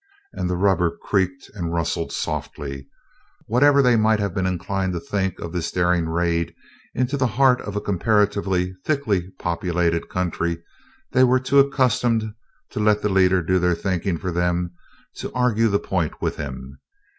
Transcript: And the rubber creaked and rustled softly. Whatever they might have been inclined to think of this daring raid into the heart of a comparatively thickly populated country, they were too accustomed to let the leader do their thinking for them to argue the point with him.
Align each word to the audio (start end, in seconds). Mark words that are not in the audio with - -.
And 0.33 0.49
the 0.49 0.57
rubber 0.57 0.97
creaked 1.03 1.51
and 1.53 1.71
rustled 1.75 2.11
softly. 2.11 2.87
Whatever 3.45 3.83
they 3.83 3.95
might 3.95 4.19
have 4.19 4.33
been 4.33 4.47
inclined 4.47 4.93
to 4.93 4.99
think 4.99 5.37
of 5.37 5.51
this 5.53 5.71
daring 5.71 6.09
raid 6.09 6.55
into 6.95 7.17
the 7.17 7.27
heart 7.27 7.61
of 7.61 7.75
a 7.75 7.81
comparatively 7.81 8.73
thickly 8.83 9.29
populated 9.37 10.09
country, 10.09 10.57
they 11.11 11.23
were 11.23 11.39
too 11.39 11.59
accustomed 11.59 12.33
to 12.71 12.79
let 12.79 13.03
the 13.03 13.09
leader 13.09 13.43
do 13.43 13.59
their 13.59 13.75
thinking 13.75 14.17
for 14.17 14.31
them 14.31 14.71
to 15.17 15.31
argue 15.33 15.67
the 15.67 15.77
point 15.77 16.19
with 16.19 16.35
him. 16.37 16.79